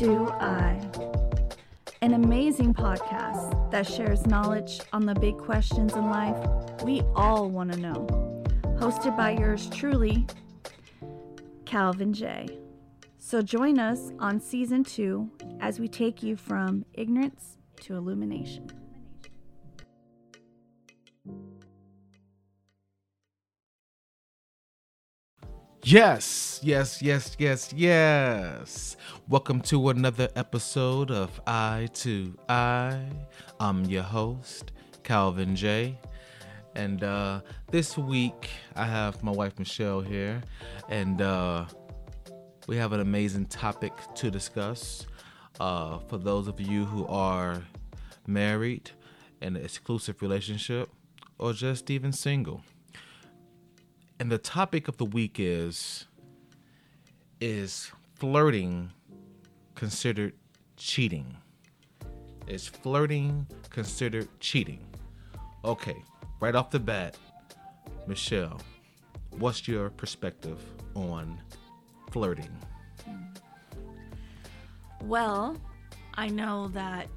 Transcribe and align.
I, 0.00 0.80
uh, 0.96 1.10
an 2.00 2.14
amazing 2.14 2.72
podcast 2.72 3.70
that 3.70 3.86
shares 3.86 4.26
knowledge 4.26 4.80
on 4.92 5.04
the 5.04 5.14
big 5.14 5.36
questions 5.36 5.92
in 5.92 6.08
life 6.08 6.36
we 6.82 7.02
all 7.14 7.50
want 7.50 7.72
to 7.72 7.78
know. 7.78 8.06
Hosted 8.80 9.16
by 9.18 9.32
yours 9.32 9.68
truly, 9.68 10.26
Calvin 11.66 12.14
J. 12.14 12.48
So 13.18 13.42
join 13.42 13.78
us 13.78 14.12
on 14.18 14.40
season 14.40 14.82
two 14.82 15.30
as 15.60 15.78
we 15.78 15.88
take 15.88 16.22
you 16.22 16.36
from 16.36 16.86
ignorance 16.94 17.58
to 17.82 17.94
illumination. 17.94 18.81
Yes, 25.92 26.58
yes, 26.62 27.02
yes, 27.02 27.36
yes, 27.38 27.70
yes. 27.76 28.96
Welcome 29.28 29.60
to 29.68 29.90
another 29.90 30.30
episode 30.36 31.10
of 31.10 31.38
I 31.46 31.90
to 31.96 32.34
I. 32.48 33.04
I'm 33.60 33.84
your 33.84 34.02
host, 34.02 34.72
Calvin 35.02 35.54
J. 35.54 35.98
And 36.74 37.04
uh, 37.04 37.42
this 37.70 37.98
week 37.98 38.48
I 38.74 38.86
have 38.86 39.22
my 39.22 39.32
wife 39.32 39.58
Michelle 39.58 40.00
here, 40.00 40.40
and 40.88 41.20
uh, 41.20 41.66
we 42.66 42.78
have 42.78 42.94
an 42.94 43.00
amazing 43.00 43.44
topic 43.44 43.92
to 44.14 44.30
discuss. 44.30 45.06
Uh, 45.60 45.98
for 46.08 46.16
those 46.16 46.48
of 46.48 46.58
you 46.58 46.86
who 46.86 47.06
are 47.06 47.62
married 48.26 48.90
in 49.42 49.56
an 49.56 49.62
exclusive 49.62 50.22
relationship 50.22 50.88
or 51.38 51.52
just 51.52 51.90
even 51.90 52.12
single. 52.12 52.62
And 54.22 54.30
the 54.30 54.38
topic 54.38 54.86
of 54.86 54.98
the 54.98 55.04
week 55.04 55.40
is 55.40 56.06
is 57.40 57.90
flirting 58.14 58.92
considered 59.74 60.34
cheating? 60.76 61.36
Is 62.46 62.68
flirting 62.68 63.48
considered 63.70 64.28
cheating? 64.38 64.78
Okay, 65.64 65.96
right 66.38 66.54
off 66.54 66.70
the 66.70 66.78
bat, 66.78 67.16
Michelle, 68.06 68.60
what's 69.40 69.66
your 69.66 69.90
perspective 69.90 70.60
on 70.94 71.36
flirting? 72.12 72.56
Well, 75.02 75.56
I 76.14 76.28
know 76.28 76.68
that 76.74 77.08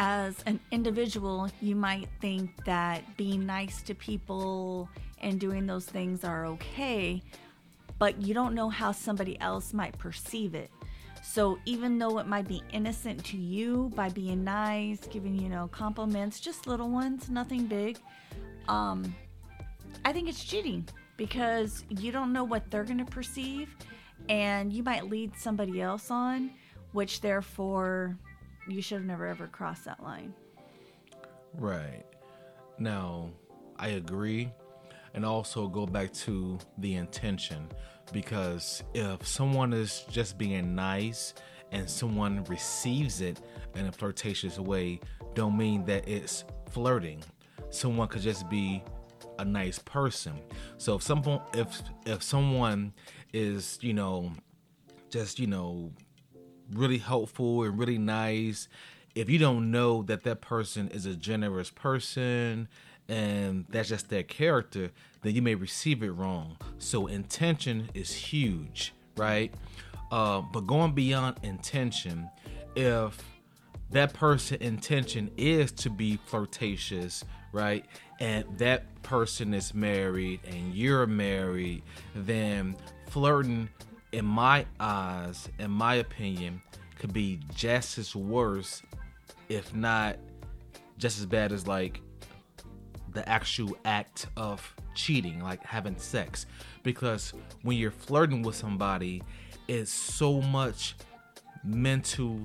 as 0.00 0.42
an 0.46 0.58
individual, 0.70 1.50
you 1.60 1.76
might 1.76 2.08
think 2.22 2.64
that 2.64 3.04
being 3.18 3.44
nice 3.44 3.82
to 3.82 3.94
people 3.94 4.88
and 5.20 5.38
doing 5.38 5.66
those 5.66 5.84
things 5.84 6.24
are 6.24 6.46
okay, 6.46 7.22
but 7.98 8.20
you 8.22 8.32
don't 8.32 8.54
know 8.54 8.70
how 8.70 8.92
somebody 8.92 9.38
else 9.40 9.74
might 9.74 9.96
perceive 9.98 10.54
it. 10.54 10.70
So 11.22 11.58
even 11.66 11.98
though 11.98 12.18
it 12.18 12.26
might 12.26 12.48
be 12.48 12.62
innocent 12.72 13.22
to 13.26 13.36
you 13.36 13.92
by 13.94 14.08
being 14.08 14.42
nice, 14.42 15.00
giving 15.10 15.38
you 15.38 15.50
know 15.50 15.68
compliments, 15.70 16.40
just 16.40 16.66
little 16.66 16.88
ones, 16.88 17.28
nothing 17.28 17.66
big, 17.66 17.98
um, 18.68 19.14
I 20.06 20.14
think 20.14 20.30
it's 20.30 20.42
cheating 20.42 20.88
because 21.18 21.84
you 21.90 22.10
don't 22.10 22.32
know 22.32 22.42
what 22.42 22.70
they're 22.70 22.84
going 22.84 23.04
to 23.04 23.04
perceive, 23.04 23.76
and 24.30 24.72
you 24.72 24.82
might 24.82 25.10
lead 25.10 25.36
somebody 25.36 25.82
else 25.82 26.10
on, 26.10 26.52
which 26.92 27.20
therefore 27.20 28.16
you 28.72 28.82
should 28.82 28.98
have 28.98 29.06
never 29.06 29.26
ever 29.26 29.46
crossed 29.46 29.84
that 29.84 30.02
line. 30.02 30.34
Right. 31.54 32.04
Now, 32.78 33.30
I 33.78 33.88
agree. 33.88 34.52
And 35.14 35.24
also 35.24 35.66
go 35.66 35.86
back 35.86 36.12
to 36.12 36.58
the 36.78 36.94
intention 36.94 37.68
because 38.12 38.82
if 38.94 39.26
someone 39.26 39.72
is 39.72 40.04
just 40.10 40.38
being 40.38 40.74
nice 40.74 41.34
and 41.72 41.88
someone 41.88 42.44
receives 42.44 43.20
it 43.20 43.40
in 43.74 43.86
a 43.86 43.92
flirtatious 43.92 44.58
way, 44.58 45.00
don't 45.34 45.56
mean 45.56 45.84
that 45.86 46.08
it's 46.08 46.44
flirting. 46.70 47.22
Someone 47.70 48.08
could 48.08 48.22
just 48.22 48.48
be 48.48 48.82
a 49.38 49.44
nice 49.44 49.78
person. 49.80 50.40
So 50.76 50.96
if 50.96 51.02
someone 51.02 51.40
if 51.54 51.82
if 52.06 52.22
someone 52.22 52.92
is, 53.32 53.78
you 53.80 53.94
know, 53.94 54.32
just, 55.10 55.38
you 55.38 55.46
know, 55.46 55.92
really 56.72 56.98
helpful 56.98 57.62
and 57.62 57.78
really 57.78 57.98
nice, 57.98 58.68
if 59.14 59.28
you 59.28 59.38
don't 59.38 59.70
know 59.70 60.02
that 60.02 60.22
that 60.24 60.40
person 60.40 60.88
is 60.88 61.06
a 61.06 61.14
generous 61.14 61.70
person 61.70 62.68
and 63.08 63.64
that's 63.68 63.88
just 63.88 64.08
their 64.08 64.22
character, 64.22 64.90
then 65.22 65.34
you 65.34 65.42
may 65.42 65.54
receive 65.54 66.02
it 66.02 66.10
wrong. 66.12 66.56
So 66.78 67.08
intention 67.08 67.90
is 67.92 68.14
huge, 68.14 68.94
right? 69.16 69.52
Uh, 70.12 70.42
but 70.52 70.66
going 70.66 70.92
beyond 70.92 71.38
intention, 71.42 72.30
if 72.76 73.20
that 73.90 74.12
person 74.12 74.58
intention 74.60 75.30
is 75.36 75.72
to 75.72 75.90
be 75.90 76.18
flirtatious, 76.26 77.24
right? 77.52 77.84
And 78.20 78.44
that 78.58 79.02
person 79.02 79.54
is 79.54 79.74
married 79.74 80.40
and 80.46 80.72
you're 80.74 81.06
married, 81.06 81.82
then 82.14 82.76
flirting 83.08 83.68
in 84.12 84.24
my 84.24 84.66
eyes, 84.78 85.48
in 85.58 85.70
my 85.70 85.96
opinion, 85.96 86.62
could 86.98 87.12
be 87.12 87.40
just 87.54 87.98
as 87.98 88.14
worse, 88.14 88.82
if 89.48 89.74
not 89.74 90.16
just 90.98 91.18
as 91.18 91.26
bad 91.26 91.52
as 91.52 91.66
like 91.66 92.00
the 93.12 93.26
actual 93.28 93.76
act 93.84 94.26
of 94.36 94.74
cheating, 94.94 95.40
like 95.40 95.64
having 95.64 95.96
sex. 95.96 96.46
Because 96.82 97.32
when 97.62 97.76
you're 97.76 97.90
flirting 97.90 98.42
with 98.42 98.54
somebody, 98.56 99.22
it's 99.68 99.90
so 99.90 100.40
much 100.40 100.96
mental 101.64 102.40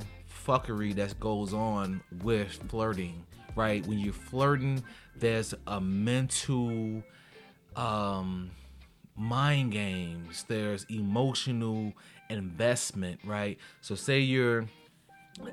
fuckery 0.45 0.93
that 0.95 1.19
goes 1.19 1.53
on 1.53 2.01
with 2.23 2.51
flirting, 2.69 3.23
right? 3.55 3.85
When 3.87 3.99
you're 3.99 4.13
flirting, 4.13 4.83
there's 5.15 5.53
a 5.67 5.81
mental 5.81 7.03
um 7.75 8.51
mind 9.15 9.71
games, 9.71 10.45
there's 10.47 10.85
emotional 10.89 11.93
investment, 12.29 13.19
right? 13.23 13.57
So 13.81 13.95
say 13.95 14.19
you're 14.19 14.65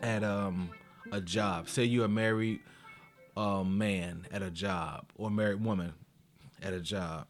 at 0.03 0.25
um 0.25 0.71
a 1.11 1.21
job, 1.21 1.69
say 1.69 1.85
you're 1.85 2.07
a 2.07 2.09
married 2.09 2.61
uh, 3.37 3.65
man 3.65 4.27
at 4.33 4.43
a 4.43 4.51
job 4.51 5.07
or 5.17 5.31
married 5.31 5.65
woman 5.65 5.93
at 6.63 6.73
a 6.73 6.81
job, 6.81 7.27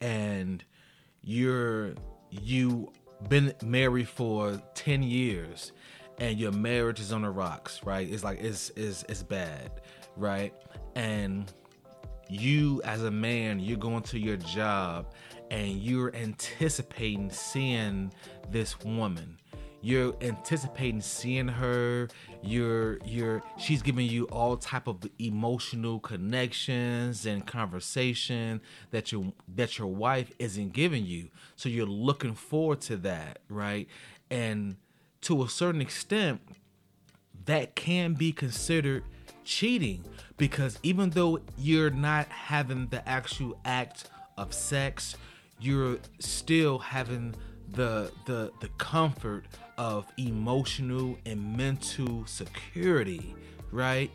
and 0.00 0.64
you're 1.22 1.94
you 2.30 2.92
been 3.28 3.54
married 3.62 4.08
for 4.08 4.60
10 4.74 5.02
years 5.02 5.72
and 6.18 6.38
your 6.38 6.52
marriage 6.52 7.00
is 7.00 7.12
on 7.12 7.22
the 7.22 7.30
rocks 7.30 7.80
right? 7.84 8.10
It's 8.10 8.24
like 8.24 8.40
it's 8.40 8.70
it's 8.76 9.04
it's 9.08 9.22
bad 9.22 9.80
right? 10.16 10.54
And 10.94 11.52
you 12.40 12.82
as 12.84 13.02
a 13.02 13.10
man 13.10 13.60
you're 13.60 13.76
going 13.76 14.02
to 14.02 14.18
your 14.18 14.36
job 14.36 15.12
and 15.50 15.72
you're 15.80 16.14
anticipating 16.14 17.30
seeing 17.30 18.12
this 18.50 18.80
woman. 18.80 19.38
You're 19.82 20.14
anticipating 20.22 21.02
seeing 21.02 21.46
her. 21.46 22.08
You're 22.42 22.98
you're 23.04 23.42
she's 23.58 23.82
giving 23.82 24.06
you 24.06 24.24
all 24.24 24.56
type 24.56 24.86
of 24.86 25.02
emotional 25.18 26.00
connections 26.00 27.26
and 27.26 27.46
conversation 27.46 28.62
that 28.92 29.12
your 29.12 29.32
that 29.56 29.78
your 29.78 29.88
wife 29.88 30.32
isn't 30.38 30.72
giving 30.72 31.04
you. 31.04 31.28
So 31.56 31.68
you're 31.68 31.86
looking 31.86 32.34
forward 32.34 32.80
to 32.82 32.96
that 32.98 33.40
right? 33.50 33.86
And 34.30 34.76
to 35.22 35.42
a 35.42 35.48
certain 35.50 35.82
extent 35.82 36.40
that 37.44 37.76
can 37.76 38.14
be 38.14 38.32
considered 38.32 39.04
cheating 39.44 40.04
because 40.36 40.78
even 40.82 41.10
though 41.10 41.38
you're 41.58 41.90
not 41.90 42.26
having 42.28 42.86
the 42.88 43.06
actual 43.08 43.58
act 43.64 44.08
of 44.36 44.52
sex 44.52 45.16
you're 45.60 45.98
still 46.18 46.78
having 46.78 47.34
the 47.72 48.10
the 48.26 48.50
the 48.60 48.68
comfort 48.78 49.44
of 49.78 50.06
emotional 50.16 51.16
and 51.26 51.56
mental 51.56 52.24
security 52.26 53.34
right? 53.72 54.10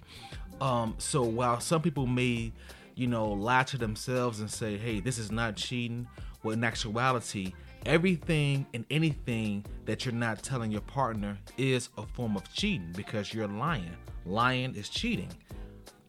Um 0.62 0.96
so 0.98 1.24
while 1.24 1.60
some 1.60 1.82
people 1.82 2.06
may 2.08 2.52
you 2.96 3.08
know 3.08 3.30
lie 3.30 3.64
to 3.64 3.78
themselves 3.78 4.40
and 4.40 4.50
say 4.52 4.78
hey 4.78 5.00
this 5.00 5.18
is 5.18 5.32
not 5.32 5.56
cheating 5.56 6.08
well 6.44 6.54
in 6.54 6.64
actuality 6.64 7.54
everything 7.86 8.66
and 8.74 8.86
anything 8.90 9.66
that 9.86 10.06
you're 10.06 10.14
not 10.14 10.42
telling 10.44 10.72
your 10.72 10.82
partner 10.82 11.38
is 11.58 11.90
a 11.98 12.06
form 12.06 12.36
of 12.36 12.54
cheating 12.54 12.92
because 12.96 13.34
you're 13.34 13.48
lying 13.48 13.96
lying 14.26 14.76
is 14.76 14.90
cheating 14.90 15.30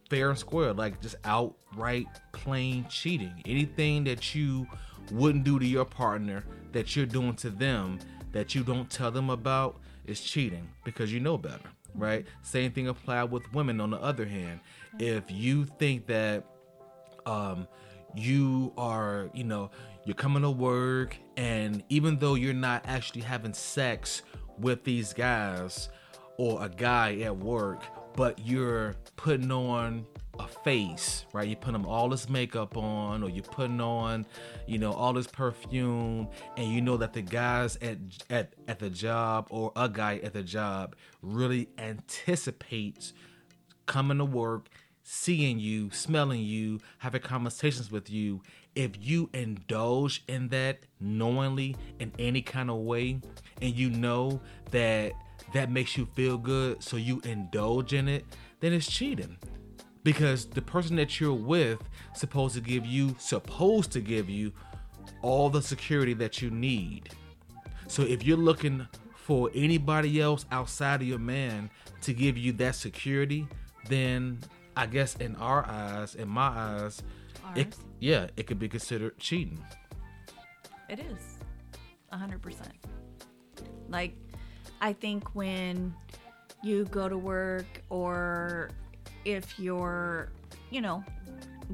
fair 0.09 0.29
and 0.29 0.37
square 0.39 0.73
like 0.73 0.99
just 1.01 1.15
outright 1.23 2.07
plain 2.33 2.85
cheating 2.89 3.41
anything 3.45 4.03
that 4.03 4.35
you 4.35 4.67
wouldn't 5.11 5.43
do 5.43 5.57
to 5.57 5.65
your 5.65 5.85
partner 5.85 6.43
that 6.71 6.95
you're 6.95 7.05
doing 7.05 7.33
to 7.33 7.49
them 7.49 7.97
that 8.31 8.55
you 8.55 8.63
don't 8.63 8.89
tell 8.89 9.11
them 9.11 9.29
about 9.29 9.79
is 10.05 10.21
cheating 10.21 10.67
because 10.83 11.11
you 11.13 11.19
know 11.19 11.37
better, 11.37 11.69
right? 11.95 12.25
Same 12.41 12.71
thing 12.71 12.87
apply 12.87 13.23
with 13.23 13.51
women 13.53 13.81
on 13.81 13.91
the 13.91 14.01
other 14.01 14.25
hand. 14.25 14.59
If 14.99 15.23
you 15.29 15.65
think 15.65 16.07
that 16.07 16.45
um 17.25 17.67
you 18.13 18.73
are, 18.77 19.29
you 19.33 19.45
know, 19.45 19.71
you're 20.05 20.15
coming 20.15 20.41
to 20.41 20.51
work 20.51 21.17
and 21.37 21.83
even 21.89 22.17
though 22.17 22.35
you're 22.35 22.53
not 22.53 22.83
actually 22.85 23.21
having 23.21 23.53
sex 23.53 24.21
with 24.57 24.83
these 24.83 25.13
guys 25.13 25.89
or 26.37 26.63
a 26.63 26.69
guy 26.69 27.15
at 27.21 27.37
work, 27.37 27.83
but 28.15 28.39
you're 28.45 28.95
putting 29.15 29.51
on 29.51 30.05
a 30.39 30.47
face, 30.47 31.25
right? 31.33 31.47
You 31.47 31.55
put 31.55 31.73
them 31.73 31.85
all 31.85 32.09
this 32.09 32.29
makeup 32.29 32.77
on, 32.77 33.23
or 33.23 33.29
you're 33.29 33.43
putting 33.43 33.81
on, 33.81 34.25
you 34.65 34.77
know, 34.79 34.91
all 34.91 35.13
this 35.13 35.27
perfume, 35.27 36.27
and 36.57 36.71
you 36.71 36.81
know 36.81 36.97
that 36.97 37.13
the 37.13 37.21
guys 37.21 37.77
at 37.81 37.97
at 38.29 38.53
at 38.67 38.79
the 38.79 38.89
job 38.89 39.47
or 39.49 39.71
a 39.75 39.87
guy 39.87 40.19
at 40.23 40.33
the 40.33 40.43
job 40.43 40.95
really 41.21 41.69
anticipates 41.77 43.13
coming 43.85 44.17
to 44.17 44.25
work, 44.25 44.69
seeing 45.11 45.59
you, 45.59 45.91
smelling 45.91 46.41
you, 46.41 46.79
having 46.99 47.21
conversations 47.21 47.91
with 47.91 48.09
you. 48.09 48.41
If 48.75 48.91
you 48.97 49.29
indulge 49.33 50.23
in 50.29 50.47
that 50.49 50.79
knowingly 51.01 51.75
in 51.99 52.13
any 52.17 52.41
kind 52.41 52.69
of 52.69 52.77
way, 52.77 53.19
and 53.61 53.75
you 53.75 53.89
know 53.89 54.39
that 54.71 55.11
that 55.53 55.69
makes 55.69 55.97
you 55.97 56.05
feel 56.15 56.37
good, 56.37 56.81
so 56.81 56.95
you 56.95 57.19
indulge 57.25 57.93
in 57.93 58.07
it, 58.07 58.23
then 58.61 58.71
it's 58.71 58.89
cheating 58.89 59.35
because 60.03 60.45
the 60.45 60.61
person 60.61 60.95
that 60.95 61.19
you're 61.19 61.33
with 61.33 61.79
supposed 62.15 62.55
to 62.55 62.61
give 62.61 62.85
you 62.85 63.13
supposed 63.19 63.91
to 63.91 63.99
give 63.99 64.29
you 64.29 64.53
all 65.21 65.49
the 65.49 65.61
security 65.61 66.13
that 66.13 66.41
you 66.41 66.49
need 66.49 67.09
so 67.87 68.01
if 68.01 68.23
you're 68.23 68.35
looking 68.35 68.87
for 69.13 69.51
anybody 69.53 70.19
else 70.19 70.45
outside 70.51 71.01
of 71.03 71.07
your 71.07 71.19
man 71.19 71.69
to 72.01 72.13
give 72.13 72.35
you 72.35 72.51
that 72.51 72.73
security 72.73 73.47
then 73.89 74.39
i 74.81 74.85
guess 74.85 75.15
in 75.17 75.35
our 75.35 75.63
eyes 75.67 76.15
in 76.15 76.27
my 76.27 76.47
eyes 76.47 77.01
it, 77.55 77.75
yeah 77.99 78.27
it 78.37 78.47
could 78.47 78.59
be 78.59 78.67
considered 78.67 79.17
cheating 79.19 79.63
It 80.89 80.99
is. 80.99 81.37
a 82.11 82.17
100%. 82.17 82.55
Like, 83.87 84.13
I 84.81 84.91
think 84.93 85.35
when 85.35 85.93
you 86.63 86.85
go 86.85 87.07
to 87.07 87.17
work 87.17 87.81
or 87.89 88.69
if 89.25 89.57
you're, 89.59 90.29
you 90.69 90.81
know, 90.81 91.03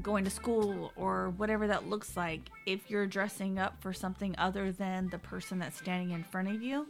going 0.02 0.24
to 0.24 0.30
school 0.30 0.92
or 0.96 1.30
whatever 1.30 1.66
that 1.66 1.88
looks 1.88 2.16
like, 2.16 2.42
if 2.66 2.88
you're 2.90 3.06
dressing 3.06 3.58
up 3.58 3.74
for 3.80 3.92
something 3.92 4.34
other 4.38 4.70
than 4.70 5.08
the 5.08 5.18
person 5.18 5.58
that's 5.58 5.78
standing 5.78 6.10
in 6.12 6.22
front 6.22 6.48
of 6.48 6.62
you, 6.62 6.86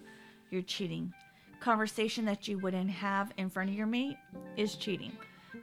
you're 0.50 0.62
cheating. 0.62 1.12
Conversation 1.60 2.24
that 2.26 2.46
you 2.48 2.58
wouldn't 2.58 2.90
have 2.90 3.32
in 3.38 3.48
front 3.48 3.70
of 3.70 3.76
your 3.76 3.86
mate 3.86 4.16
is 4.56 4.74
cheating. 4.76 5.12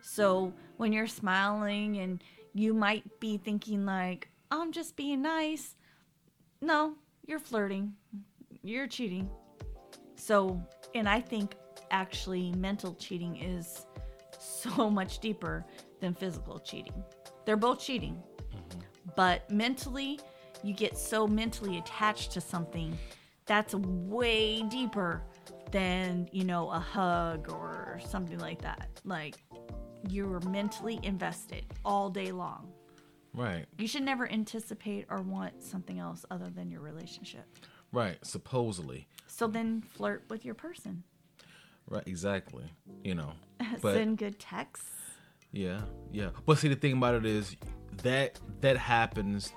So 0.06 0.54
when 0.78 0.94
you're 0.94 1.08
smiling 1.08 1.98
and 1.98 2.24
you 2.54 2.76
might 2.76 3.20
be 3.20 3.38
thinking 3.38 3.86
like, 3.86 4.30
I'm 4.52 4.72
just 4.72 4.96
being 4.96 5.24
nice. 5.24 5.76
No, 6.62 6.94
you're 7.26 7.40
flirting. 7.40 7.94
You're 8.62 8.88
cheating. 8.88 9.28
So, 10.16 10.64
and 10.94 11.10
I 11.10 11.20
think 11.20 11.56
actually 11.90 12.52
mental 12.52 12.94
cheating 12.94 13.36
is 13.38 13.88
so 14.40 14.90
much 14.92 15.20
deeper 15.20 15.66
than 16.00 16.14
physical 16.14 16.60
cheating. 16.60 17.04
They're 17.46 17.58
both 17.58 17.80
cheating. 17.80 18.22
Mm-hmm. 18.54 18.80
But 19.16 19.50
mentally, 19.50 20.20
you 20.64 20.76
get 20.76 21.00
so 21.00 21.26
mentally 21.28 21.80
attached 21.80 22.32
to 22.34 22.42
something 22.42 22.96
that's 23.48 23.74
way 23.74 24.62
deeper 24.62 25.24
than, 25.72 26.30
you 26.32 26.44
know, 26.44 26.70
a 26.70 26.80
hug 26.80 27.52
or 27.52 28.00
something 28.08 28.40
like 28.40 28.62
that. 28.62 28.88
Like 29.04 29.38
you're 30.12 30.40
mentally 30.42 31.00
invested 31.04 31.66
all 31.84 32.10
day 32.10 32.32
long. 32.32 32.72
right 33.34 33.66
You 33.78 33.88
should 33.88 34.04
never 34.04 34.30
anticipate 34.32 35.06
or 35.10 35.22
want 35.22 35.62
something 35.64 36.00
else 36.00 36.26
other 36.32 36.50
than 36.50 36.70
your 36.72 36.82
relationship. 36.82 37.46
right 37.92 38.18
supposedly 38.26 39.08
So 39.28 39.48
then 39.48 39.82
flirt 39.82 40.24
with 40.30 40.46
your 40.46 40.56
person. 40.56 41.04
right 41.88 42.04
exactly 42.08 42.66
you 43.04 43.16
know 43.16 43.32
but 43.82 43.94
Send 43.96 44.18
good 44.18 44.38
texts. 44.40 44.90
Yeah, 45.54 45.80
yeah. 46.12 46.32
But 46.46 46.58
see, 46.58 46.68
the 46.68 46.76
thing 46.76 46.92
about 46.98 47.16
it 47.16 47.26
is 47.26 47.56
that 48.04 48.38
that 48.60 48.76
happens 48.76 49.54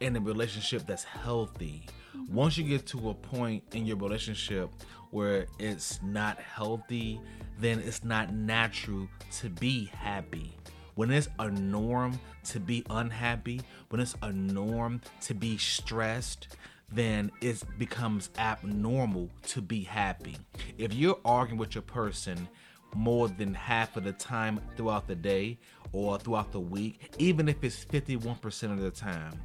in 0.00 0.16
a 0.16 0.20
relationship 0.20 0.84
that's 0.88 1.04
healthy. 1.04 1.86
Once 2.28 2.56
you 2.58 2.64
get 2.64 2.86
to 2.86 3.10
a 3.10 3.14
point 3.14 3.62
in 3.72 3.86
your 3.86 3.96
relationship 3.96 4.70
where 5.10 5.46
it's 5.58 6.00
not 6.02 6.38
healthy, 6.38 7.20
then 7.58 7.78
it's 7.80 8.04
not 8.04 8.32
natural 8.32 9.08
to 9.30 9.48
be 9.48 9.86
happy. 9.86 10.52
When 10.94 11.10
it's 11.10 11.28
a 11.38 11.50
norm 11.50 12.18
to 12.44 12.60
be 12.60 12.84
unhappy, 12.90 13.60
when 13.90 14.00
it's 14.00 14.16
a 14.22 14.32
norm 14.32 15.00
to 15.22 15.34
be 15.34 15.58
stressed, 15.58 16.48
then 16.90 17.30
it 17.40 17.62
becomes 17.78 18.30
abnormal 18.38 19.30
to 19.48 19.60
be 19.60 19.82
happy. 19.82 20.36
If 20.78 20.94
you're 20.94 21.18
arguing 21.24 21.58
with 21.58 21.74
your 21.74 21.82
person 21.82 22.48
more 22.94 23.28
than 23.28 23.52
half 23.52 23.96
of 23.96 24.04
the 24.04 24.12
time 24.12 24.60
throughout 24.76 25.06
the 25.06 25.14
day 25.14 25.58
or 25.92 26.18
throughout 26.18 26.52
the 26.52 26.60
week, 26.60 27.14
even 27.18 27.48
if 27.48 27.62
it's 27.62 27.84
51% 27.84 28.72
of 28.72 28.80
the 28.80 28.90
time, 28.90 29.38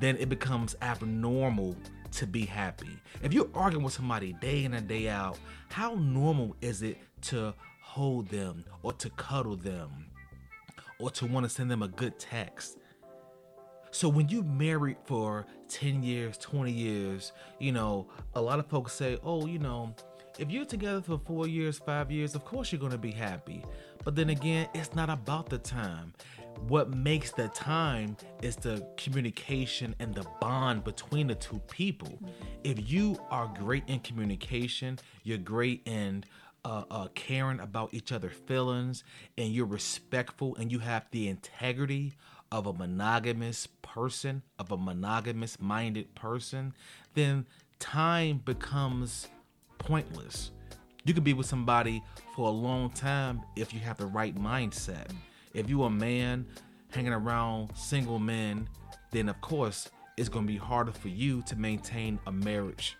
then 0.00 0.16
it 0.16 0.28
becomes 0.28 0.76
abnormal 0.82 1.76
to 2.12 2.26
be 2.26 2.44
happy. 2.44 2.98
If 3.22 3.32
you're 3.32 3.48
arguing 3.54 3.84
with 3.84 3.94
somebody 3.94 4.32
day 4.34 4.64
in 4.64 4.74
and 4.74 4.86
day 4.88 5.08
out, 5.08 5.38
how 5.70 5.94
normal 5.94 6.56
is 6.60 6.82
it 6.82 6.98
to 7.22 7.54
hold 7.82 8.28
them 8.28 8.64
or 8.82 8.92
to 8.94 9.10
cuddle 9.10 9.56
them 9.56 9.90
or 10.98 11.10
to 11.10 11.26
want 11.26 11.44
to 11.44 11.50
send 11.50 11.70
them 11.70 11.82
a 11.82 11.88
good 11.88 12.18
text? 12.18 12.78
So 13.90 14.08
when 14.08 14.28
you 14.28 14.42
married 14.42 14.98
for 15.04 15.46
10 15.68 16.02
years, 16.02 16.36
20 16.38 16.70
years, 16.70 17.32
you 17.58 17.72
know, 17.72 18.08
a 18.34 18.40
lot 18.40 18.58
of 18.58 18.66
folks 18.66 18.92
say, 18.92 19.18
"Oh, 19.22 19.46
you 19.46 19.58
know, 19.58 19.94
if 20.38 20.50
you're 20.50 20.66
together 20.66 21.00
for 21.00 21.18
4 21.18 21.46
years, 21.46 21.78
5 21.78 22.10
years, 22.10 22.34
of 22.34 22.44
course 22.44 22.70
you're 22.70 22.80
going 22.80 22.92
to 22.92 22.98
be 22.98 23.12
happy." 23.12 23.64
But 24.04 24.14
then 24.14 24.30
again, 24.30 24.68
it's 24.74 24.94
not 24.94 25.08
about 25.08 25.48
the 25.48 25.58
time. 25.58 26.12
What 26.68 26.94
makes 26.94 27.30
the 27.30 27.48
time 27.48 28.16
is 28.42 28.56
the 28.56 28.86
communication 28.96 29.94
and 29.98 30.14
the 30.14 30.26
bond 30.40 30.84
between 30.84 31.28
the 31.28 31.34
two 31.34 31.60
people. 31.70 32.18
If 32.64 32.90
you 32.90 33.18
are 33.30 33.52
great 33.58 33.84
in 33.88 34.00
communication, 34.00 34.98
you're 35.22 35.38
great 35.38 35.82
in 35.86 36.24
uh, 36.64 36.84
uh, 36.90 37.08
caring 37.14 37.60
about 37.60 37.94
each 37.94 38.10
other's 38.10 38.36
feelings, 38.46 39.04
and 39.38 39.52
you're 39.52 39.66
respectful, 39.66 40.56
and 40.56 40.72
you 40.72 40.80
have 40.80 41.06
the 41.12 41.28
integrity 41.28 42.14
of 42.50 42.66
a 42.66 42.72
monogamous 42.72 43.68
person, 43.82 44.42
of 44.58 44.72
a 44.72 44.76
monogamous 44.76 45.60
minded 45.60 46.12
person, 46.14 46.74
then 47.14 47.46
time 47.78 48.40
becomes 48.44 49.28
pointless. 49.78 50.50
You 51.04 51.14
can 51.14 51.22
be 51.22 51.34
with 51.34 51.46
somebody 51.46 52.02
for 52.34 52.48
a 52.48 52.52
long 52.52 52.90
time 52.90 53.42
if 53.54 53.72
you 53.72 53.80
have 53.80 53.98
the 53.98 54.06
right 54.06 54.34
mindset. 54.34 55.12
If 55.56 55.70
you're 55.70 55.86
a 55.86 55.90
man 55.90 56.44
hanging 56.90 57.14
around 57.14 57.74
single 57.74 58.18
men, 58.18 58.68
then 59.10 59.30
of 59.30 59.40
course 59.40 59.88
it's 60.18 60.28
to 60.28 60.42
be 60.42 60.58
harder 60.58 60.92
for 60.92 61.08
you 61.08 61.42
to 61.46 61.56
maintain 61.56 62.18
a 62.26 62.32
marriage. 62.32 62.96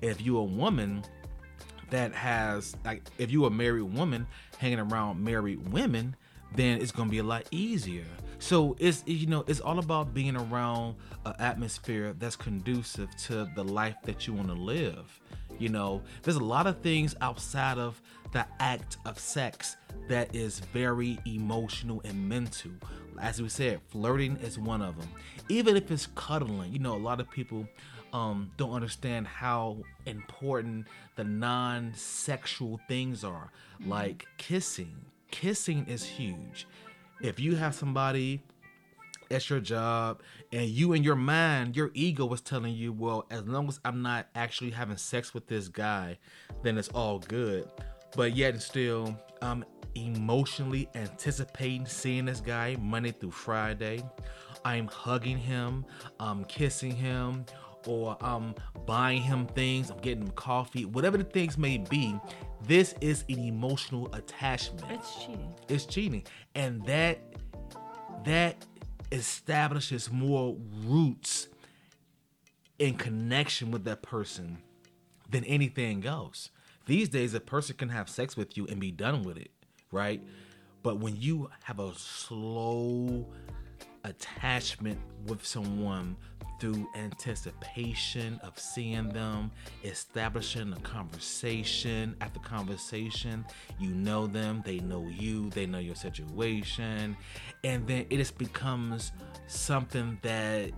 If 0.00 0.20
you're 0.20 0.40
a 0.40 0.44
woman 0.44 1.04
that 1.90 2.14
has 2.14 2.76
like 2.84 3.02
if 3.18 3.32
you're 3.32 3.48
a 3.48 3.50
married 3.50 3.82
woman 3.82 4.28
hanging 4.58 4.78
around 4.78 5.22
married 5.22 5.72
women, 5.72 6.14
then 6.54 6.80
it's 6.80 6.92
gonna 6.92 7.10
be 7.10 7.18
a 7.18 7.24
lot 7.24 7.48
easier. 7.50 8.06
So 8.38 8.76
it's 8.78 9.02
you 9.06 9.26
know 9.26 9.44
it's 9.48 9.60
all 9.60 9.80
about 9.80 10.14
being 10.14 10.36
around 10.36 10.94
an 11.26 11.34
atmosphere 11.40 12.14
that's 12.16 12.36
conducive 12.36 13.14
to 13.24 13.50
the 13.56 13.64
life 13.64 13.96
that 14.04 14.28
you 14.28 14.34
want 14.34 14.48
to 14.48 14.54
live. 14.54 15.20
You 15.62 15.68
know, 15.68 16.02
there's 16.24 16.36
a 16.36 16.42
lot 16.42 16.66
of 16.66 16.80
things 16.80 17.14
outside 17.20 17.78
of 17.78 18.02
the 18.32 18.44
act 18.58 18.96
of 19.06 19.16
sex 19.16 19.76
that 20.08 20.34
is 20.34 20.58
very 20.58 21.20
emotional 21.24 22.02
and 22.04 22.28
mental. 22.28 22.72
As 23.20 23.40
we 23.40 23.48
said, 23.48 23.80
flirting 23.86 24.38
is 24.38 24.58
one 24.58 24.82
of 24.82 24.98
them. 24.98 25.08
Even 25.48 25.76
if 25.76 25.88
it's 25.92 26.08
cuddling, 26.16 26.72
you 26.72 26.80
know, 26.80 26.96
a 26.96 26.98
lot 26.98 27.20
of 27.20 27.30
people 27.30 27.68
um, 28.12 28.50
don't 28.56 28.72
understand 28.72 29.28
how 29.28 29.76
important 30.04 30.88
the 31.14 31.22
non-sexual 31.22 32.80
things 32.88 33.22
are, 33.22 33.52
like 33.86 34.26
kissing. 34.38 34.96
Kissing 35.30 35.86
is 35.86 36.04
huge. 36.04 36.66
If 37.20 37.38
you 37.38 37.54
have 37.54 37.76
somebody 37.76 38.42
at 39.32 39.48
your 39.48 39.60
job 39.60 40.20
and 40.52 40.68
you 40.68 40.92
in 40.92 41.02
your 41.02 41.16
mind 41.16 41.76
your 41.76 41.90
ego 41.94 42.24
was 42.26 42.40
telling 42.40 42.74
you 42.74 42.92
well 42.92 43.26
as 43.30 43.42
long 43.46 43.68
as 43.68 43.80
i'm 43.84 44.02
not 44.02 44.26
actually 44.34 44.70
having 44.70 44.96
sex 44.96 45.34
with 45.34 45.46
this 45.46 45.68
guy 45.68 46.18
then 46.62 46.78
it's 46.78 46.88
all 46.88 47.18
good. 47.18 47.68
But 48.14 48.36
yet 48.36 48.54
and 48.54 48.62
still 48.62 49.18
i'm 49.40 49.64
emotionally 49.94 50.88
anticipating 50.94 51.86
seeing 51.86 52.26
this 52.26 52.40
guy 52.40 52.76
monday 52.80 53.12
through 53.12 53.32
friday. 53.32 54.02
I'm 54.64 54.86
hugging 54.86 55.38
him 55.38 55.84
i'm 56.20 56.44
kissing 56.44 56.94
him 56.94 57.46
or 57.86 58.16
i'm 58.20 58.54
buying 58.86 59.22
him 59.22 59.46
things 59.46 59.90
i'm 59.90 59.98
getting 59.98 60.22
him 60.22 60.32
coffee 60.32 60.84
whatever 60.84 61.16
the 61.16 61.24
things 61.24 61.58
may 61.58 61.78
be. 61.78 62.16
This 62.64 62.94
is 63.00 63.24
an 63.28 63.40
emotional 63.40 64.08
attachment. 64.14 64.84
It's 64.90 65.16
cheating. 65.16 65.54
it's 65.68 65.84
cheating. 65.86 66.24
And 66.54 66.84
that 66.86 67.18
that 68.24 68.64
establishes 69.12 70.10
more 70.10 70.56
roots 70.84 71.48
in 72.78 72.94
connection 72.94 73.70
with 73.70 73.84
that 73.84 74.02
person 74.02 74.58
than 75.30 75.44
anything 75.44 76.04
else. 76.06 76.50
These 76.86 77.10
days, 77.10 77.34
a 77.34 77.40
person 77.40 77.76
can 77.76 77.90
have 77.90 78.08
sex 78.08 78.36
with 78.36 78.56
you 78.56 78.66
and 78.66 78.80
be 78.80 78.90
done 78.90 79.22
with 79.22 79.36
it, 79.36 79.50
right? 79.92 80.20
But 80.82 80.98
when 80.98 81.16
you 81.16 81.50
have 81.64 81.78
a 81.78 81.94
slow 81.94 83.26
attachment 84.04 84.98
with 85.26 85.44
someone 85.44 86.16
through 86.60 86.86
anticipation 86.94 88.38
of 88.44 88.56
seeing 88.56 89.08
them, 89.08 89.50
establishing 89.82 90.72
a 90.72 90.80
conversation. 90.80 92.14
After 92.20 92.38
conversation, 92.38 93.44
you 93.80 93.90
know 93.90 94.28
them, 94.28 94.62
they 94.64 94.78
know 94.78 95.08
you, 95.08 95.50
they 95.50 95.66
know 95.66 95.80
your 95.80 95.96
situation, 95.96 97.16
and 97.64 97.84
then 97.88 98.06
it 98.10 98.16
just 98.16 98.38
becomes 98.38 99.10
something 99.48 100.18
that 100.22 100.70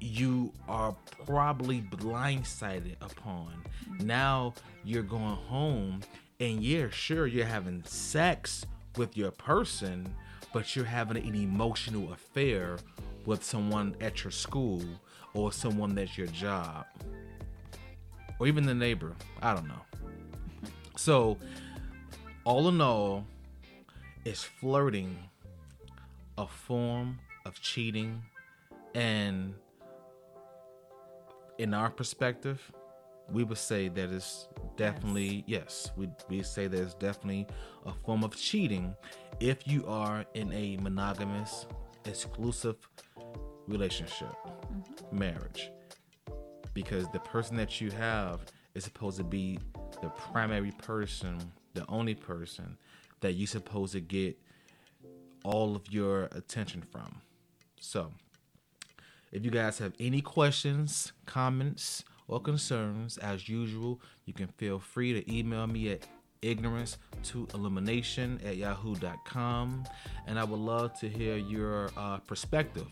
you 0.00 0.52
are 0.68 0.94
probably 1.26 1.80
blindsided 1.80 2.94
upon. 3.00 3.52
Mm-hmm. 3.88 4.06
Now 4.06 4.54
you're 4.84 5.02
going 5.02 5.36
home, 5.36 6.02
and 6.38 6.62
yeah, 6.62 6.88
sure, 6.90 7.26
you're 7.26 7.46
having 7.46 7.82
sex 7.84 8.64
with 8.96 9.16
your 9.16 9.32
person, 9.32 10.14
but 10.52 10.74
you're 10.76 10.84
having 10.84 11.16
an 11.16 11.34
emotional 11.34 12.12
affair 12.12 12.78
with 13.26 13.42
someone 13.42 13.96
at 14.00 14.24
your 14.24 14.30
school 14.30 14.82
or 15.34 15.52
someone 15.52 15.94
that's 15.94 16.18
your 16.18 16.26
job 16.28 16.86
or 18.38 18.46
even 18.46 18.66
the 18.66 18.74
neighbor. 18.74 19.14
I 19.40 19.54
don't 19.54 19.68
know. 19.68 19.82
So, 20.96 21.38
all 22.44 22.68
in 22.68 22.80
all, 22.80 23.24
is 24.24 24.42
flirting 24.42 25.16
a 26.38 26.46
form 26.46 27.18
of 27.44 27.60
cheating 27.60 28.22
and 28.94 29.54
in 31.58 31.74
our 31.74 31.90
perspective 31.90 32.60
we 33.30 33.44
would 33.44 33.58
say 33.58 33.88
that 33.88 34.10
it's 34.10 34.48
definitely 34.76 35.44
yes, 35.46 35.62
yes 35.86 35.90
we 35.96 36.08
we 36.28 36.42
say 36.42 36.66
that 36.66 36.80
it's 36.80 36.94
definitely 36.94 37.46
a 37.84 37.92
form 38.04 38.22
of 38.22 38.36
cheating 38.36 38.94
if 39.40 39.66
you 39.66 39.86
are 39.86 40.24
in 40.34 40.52
a 40.52 40.76
monogamous 40.78 41.66
exclusive 42.04 42.76
relationship, 43.66 44.34
mm-hmm. 44.46 45.18
marriage, 45.18 45.70
because 46.74 47.08
the 47.08 47.20
person 47.20 47.56
that 47.56 47.80
you 47.80 47.90
have 47.90 48.40
is 48.74 48.84
supposed 48.84 49.18
to 49.18 49.24
be 49.24 49.58
the 50.00 50.08
primary 50.08 50.72
person, 50.72 51.38
the 51.74 51.84
only 51.88 52.14
person 52.14 52.76
that 53.20 53.32
you're 53.32 53.46
supposed 53.46 53.92
to 53.92 54.00
get 54.00 54.38
all 55.44 55.76
of 55.76 55.90
your 55.90 56.24
attention 56.32 56.82
from. 56.82 57.20
So, 57.80 58.12
if 59.30 59.44
you 59.44 59.50
guys 59.50 59.78
have 59.78 59.94
any 59.98 60.20
questions, 60.20 61.12
comments, 61.26 62.04
or 62.28 62.40
concerns, 62.40 63.18
as 63.18 63.48
usual, 63.48 64.00
you 64.24 64.32
can 64.32 64.48
feel 64.48 64.78
free 64.78 65.12
to 65.12 65.34
email 65.34 65.66
me 65.66 65.90
at 65.90 66.06
ignorance 66.42 66.98
to 67.22 67.46
illumination 67.54 68.40
at 68.44 68.56
yahoo.com 68.56 69.84
and 70.26 70.38
i 70.38 70.44
would 70.44 70.58
love 70.58 70.92
to 70.98 71.08
hear 71.08 71.36
your 71.36 71.90
uh, 71.96 72.18
perspective 72.18 72.86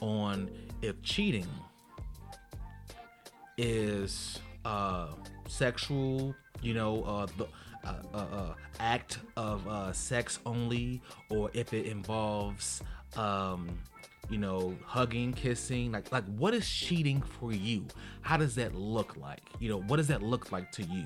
on 0.00 0.50
if 0.82 1.00
cheating 1.02 1.46
is 3.56 4.40
uh, 4.64 5.08
sexual 5.46 6.34
you 6.62 6.74
know 6.74 7.02
uh, 7.04 7.26
the 7.36 7.46
uh, 7.84 7.94
uh, 8.14 8.16
uh, 8.16 8.54
act 8.80 9.18
of 9.36 9.94
sex 9.94 10.38
only 10.46 11.02
or 11.28 11.50
if 11.52 11.74
it 11.74 11.86
involves 11.86 12.82
um, 13.16 13.68
you 14.30 14.38
know, 14.38 14.74
hugging, 14.84 15.32
kissing, 15.32 15.92
like 15.92 16.10
like 16.12 16.24
what 16.36 16.54
is 16.54 16.68
cheating 16.68 17.20
for 17.20 17.52
you? 17.52 17.84
How 18.22 18.36
does 18.36 18.54
that 18.54 18.74
look 18.74 19.16
like? 19.16 19.42
You 19.60 19.68
know, 19.70 19.80
what 19.82 19.96
does 19.96 20.08
that 20.08 20.22
look 20.22 20.52
like 20.52 20.70
to 20.72 20.82
you, 20.82 21.04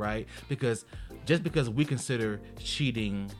right? 0.00 0.26
Because 0.48 0.84
just 1.26 1.44
because 1.44 1.70
we 1.70 1.84
consider 1.84 2.40
cheating 2.58 3.30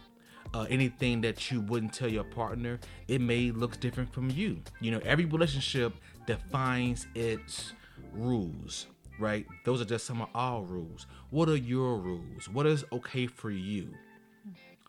uh, 0.55 0.67
anything 0.69 1.21
that 1.23 1.51
you 1.51 1.61
wouldn't 1.63 1.93
tell 1.93 2.09
your 2.09 2.25
partner, 2.25 2.79
it 3.09 3.21
may 3.21 3.51
look 3.51 3.81
different 3.81 4.13
from 4.13 4.31
you. 4.31 4.61
You 4.81 4.93
know, 4.93 5.01
every 5.05 5.25
relationship 5.25 5.95
defines 6.27 7.07
its 7.15 7.73
rules, 8.13 8.87
right? 9.19 9.47
Those 9.65 9.81
are 9.81 9.85
just 9.85 10.07
some 10.07 10.23
of 10.23 10.29
our 10.35 10.63
rules. 10.63 11.07
What 11.31 11.49
are 11.49 11.57
your 11.57 11.97
rules? 11.97 12.49
What 12.49 12.67
is 12.67 12.85
okay 12.93 13.27
for 13.27 13.51
you? 13.51 13.89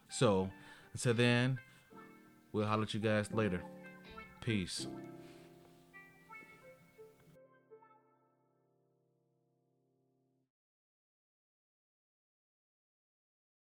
So, 0.10 0.50
so 0.96 1.14
then 1.14 1.60
we'll 2.52 2.66
holler 2.66 2.84
at 2.84 2.94
you 2.94 3.00
guys 3.00 3.32
later. 3.32 3.62
Peace. 4.42 4.88